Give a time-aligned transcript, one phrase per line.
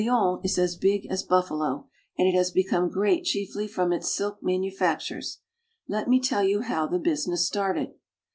[0.03, 4.39] Lyons is as big as Buffalo, and it has become great chiefly from its silk
[4.41, 5.41] manufactures.
[5.87, 7.93] Let me tell you how the business started.